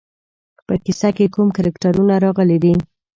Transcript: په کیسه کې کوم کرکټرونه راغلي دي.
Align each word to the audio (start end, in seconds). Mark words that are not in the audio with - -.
په 0.67 0.73
کیسه 0.83 1.09
کې 1.17 1.25
کوم 1.35 1.47
کرکټرونه 1.57 2.15
راغلي 2.25 2.57
دي. 2.63 2.73